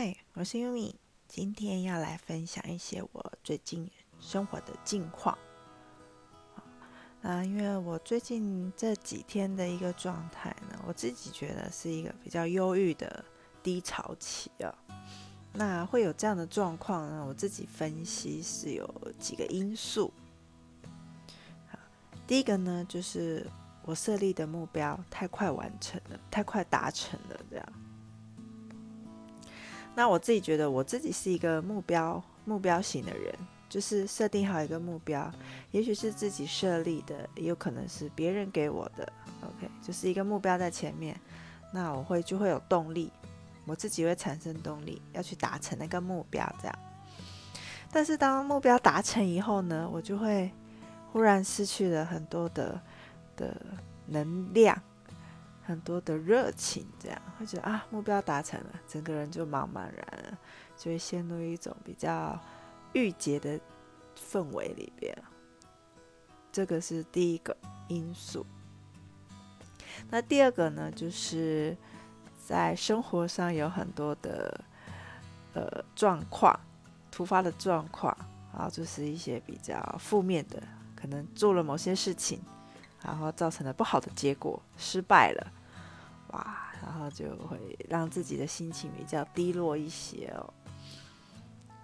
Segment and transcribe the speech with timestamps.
[0.00, 0.94] 嗨，我是优米，
[1.26, 3.90] 今天要来分享一些我最近
[4.20, 5.36] 生活的近况。
[7.20, 13.24] 啊，因为我最近这几天的一个状态呢，我自己觉得是一个比较忧郁的
[13.60, 14.72] 低潮期啊。
[15.52, 18.88] 那会有这样的状况呢，我自己分析是有
[19.18, 20.12] 几个因素。
[22.24, 23.44] 第一个呢，就是
[23.82, 27.66] 我设立的目标太快完成了，太快达成了，这样。
[29.98, 33.34] 那我自己觉得，我自己是一个目标目标型的人，
[33.68, 35.28] 就是设定好一个目标，
[35.72, 39.12] 也许是自己设立的，也有可能是别人给我的。
[39.42, 41.20] OK，就是一个目标在前面，
[41.72, 43.10] 那我会就会有动力，
[43.66, 46.78] 我自己会产生动力，要去达成那个目标这样。
[47.90, 50.48] 但是当目标达成以后呢，我就会
[51.10, 52.80] 忽然失去了很多的
[53.36, 53.52] 的
[54.06, 54.80] 能量。
[55.68, 60.38] 很多的热情，这样会觉得啊，目标达成了，整个人就茫茫然了，
[60.78, 62.40] 就会陷入一种比较
[62.94, 63.60] 郁结的
[64.16, 65.14] 氛围里边。
[66.50, 67.54] 这个是第一个
[67.88, 68.46] 因素。
[70.08, 71.76] 那第二个呢，就是
[72.46, 74.64] 在生活上有很多的
[75.52, 76.58] 呃状况，
[77.10, 78.16] 突发的状况，
[78.54, 80.62] 然后就是一些比较负面的，
[80.96, 82.40] 可能做了某些事情，
[83.04, 85.52] 然后造成了不好的结果，失败了。
[86.28, 90.52] 哇，然后就会让自己的心情比较低落一些哦。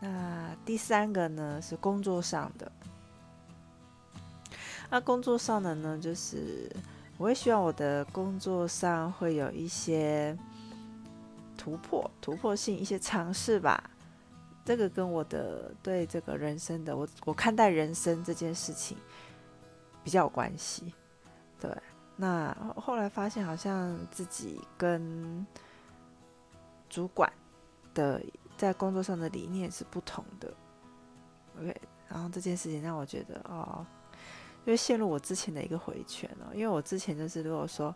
[0.00, 2.70] 那第三个呢是工作上的，
[4.90, 6.70] 那工作上的呢，就是
[7.16, 10.36] 我会希望我的工作上会有一些
[11.56, 13.90] 突破、突破性一些尝试吧。
[14.64, 18.96] 这个跟我的对这个人生的我我看待人生这件事情
[20.02, 20.92] 比较有关系，
[21.60, 21.70] 对。
[22.16, 25.44] 那后来发现，好像自己跟
[26.88, 27.32] 主管
[27.92, 28.22] 的
[28.56, 30.54] 在工作上的理念是不同的。
[31.60, 31.76] OK，
[32.08, 33.84] 然后这件事情让我觉得，哦，
[34.64, 37.92] 因为陷入我之前的一个回圈哦，因为我之前就是如果说，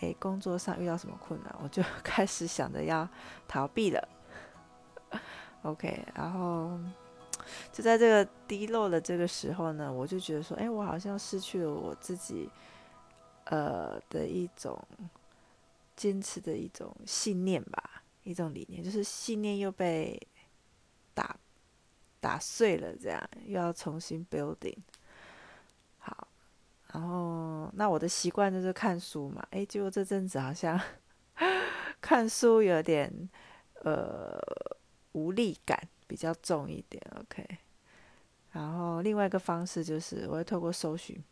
[0.00, 3.06] 诶，工作上遇到什么困难，我就开始想着要
[3.46, 4.08] 逃避了。
[5.60, 6.70] OK，然后
[7.70, 12.48] 就在这个低落的这个时候呢，我就觉得说，哎，我好像失去了我自己。
[13.50, 14.82] 呃的一种
[15.96, 20.20] 坚持的一种信念吧，一种理念，就是信念又被
[21.14, 21.36] 打
[22.20, 24.76] 打碎了，这样又要重新 building。
[25.98, 26.28] 好，
[26.92, 30.80] 然后那我的习惯就是看书嘛，哎，结果这阵子好像
[32.00, 33.28] 看书有点
[33.82, 34.38] 呃
[35.12, 37.46] 无力感比较重一点，OK。
[38.52, 41.22] 然后另外一个方式就是我会透过搜寻。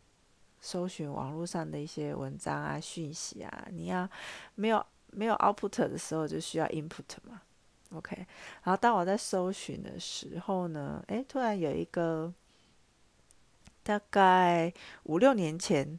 [0.67, 4.05] 搜寻网络上的一些文章啊、讯息啊，你要
[4.55, 7.41] 没有没有 output 的时候，就需要 input 嘛
[7.93, 8.17] ，OK。
[8.63, 12.33] 然后当我在搜寻的时候呢，诶，突然有一个
[13.81, 14.73] 大概
[15.03, 15.97] 五六年前，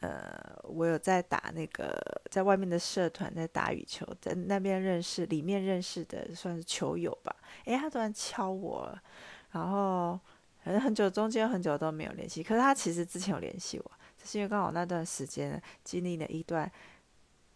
[0.00, 1.98] 呃，我有在打那个
[2.30, 7.34] 在外面的社团在打羽球，在那边认识里面认识的算是球友吧，
[7.64, 8.94] 诶，他突然敲我，
[9.52, 10.20] 然后。
[10.64, 12.40] 可能很久，中间很久都没有联系。
[12.40, 13.90] 可是他其实之前有联系我，
[14.24, 16.70] 是因为刚好那段时间经历了一段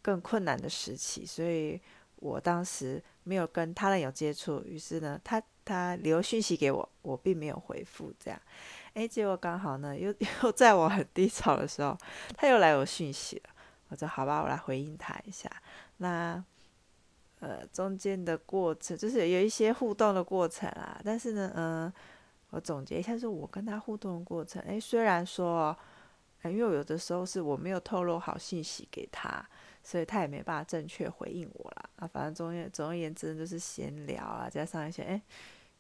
[0.03, 1.81] 更困难的时期，所以
[2.17, 4.63] 我当时没有跟他人有接触。
[4.65, 8.13] 于是呢，他他留讯息给我，我并没有回复。
[8.19, 8.41] 这样，
[8.95, 11.97] 哎，结果刚好呢，又 又在我很低潮的时候，
[12.37, 13.51] 他又来有讯息了。
[13.89, 15.51] 我说好吧，我来回应他一下。
[15.99, 16.43] 那
[17.41, 21.93] 呃，中间的过程就是有一些互动的过程啊，但是呢，嗯。
[22.51, 24.63] 我总结一下，是我跟他互动的过程。
[24.63, 25.77] 诶，虽然说，
[26.51, 29.45] 因为有的时候是我没有透露好信息给他，
[29.83, 31.91] 所以他也没办法正确回应我啦。
[31.97, 35.21] 啊，反正总而总而言之，就是闲聊啊，加上一些诶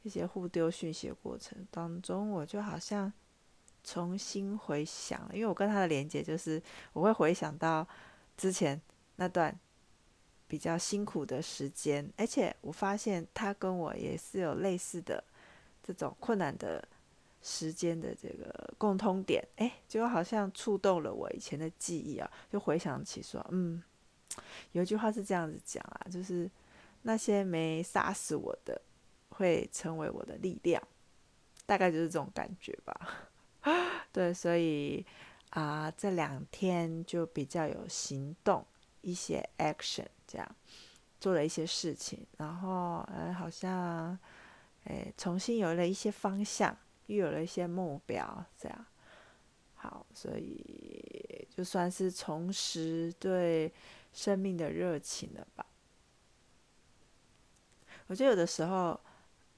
[0.02, 3.12] 一些互丢讯息的过程当中，我就好像
[3.84, 6.62] 重新回想，因为我跟他的连接就是
[6.92, 7.86] 我会回想到
[8.36, 8.80] 之前
[9.16, 9.58] 那段
[10.46, 15.22] 比较辛苦的时间，而且我发现他跟我也是有类似的。
[15.86, 16.82] 这种困难的
[17.40, 23.82] 时间的这个共通点，哎，就好像触动了我以前的记忆啊，就回想起说，嗯，
[24.72, 26.50] 有一句话是这样子讲啊，就是
[27.02, 28.80] 那些没杀死我的，
[29.30, 30.82] 会成为我的力量，
[31.64, 33.28] 大概就是这种感觉吧。
[34.12, 35.04] 对，所以
[35.50, 38.64] 啊，这两天就比较有行动，
[39.00, 40.56] 一些 action，这样
[41.18, 44.18] 做了一些事情，然后，呃，好像。
[44.88, 48.86] 哎，重新有了一些方向，又有了一些目标，这样
[49.74, 53.72] 好，所以就算是重拾对
[54.12, 55.64] 生命的热情了吧。
[58.08, 58.98] 我觉得有的时候，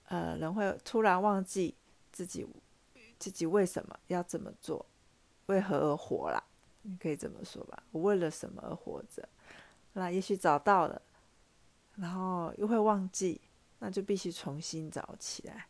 [0.04, 1.74] 呃，人会突然忘记
[2.12, 2.46] 自己
[3.18, 4.84] 自己为什么要这么做，
[5.46, 6.42] 为何而活啦？
[6.82, 9.28] 你可以这么说吧，我为了什么而活着？
[9.92, 11.00] 那也许找到了，
[11.96, 13.40] 然后又会忘记，
[13.78, 15.66] 那就必须重新找起来。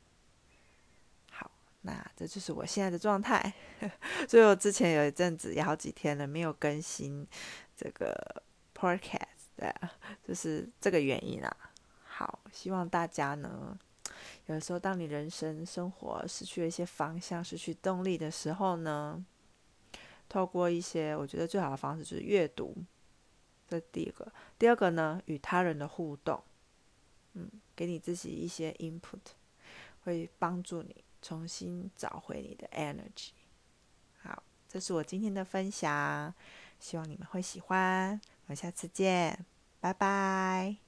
[1.89, 3.53] 那这就是我现在的状态。
[4.29, 7.27] 所以我之前有一阵子也好几天了没有更新
[7.77, 8.43] 这个
[8.75, 9.75] podcast，对，
[10.27, 11.57] 就是这个原因啊。
[12.05, 13.79] 好，希望大家呢，
[14.47, 19.25] 有时候当你人生生活失去了一些方向、失去动力的时候呢，
[20.29, 22.77] 透过一些我觉得最好的方式就是阅读。
[23.69, 26.43] 这第一个，第二个呢，与他人的互动，
[27.35, 29.21] 嗯，给你自己一些 input，
[30.05, 33.31] 会帮助你重新找回你的 energy。
[34.21, 36.35] 好，这是我今天的分享，
[36.79, 38.21] 希望你们会喜欢。
[38.47, 39.45] 我们下次见，
[39.81, 40.88] 拜拜。